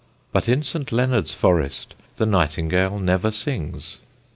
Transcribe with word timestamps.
But 0.31 0.49
in 0.49 0.63
St. 0.63 0.91
Leonard's 0.91 1.31
Forest 1.35 1.93
the 2.15 2.25
nightingale 2.25 2.97
never 2.97 3.29
sings. 3.29 3.99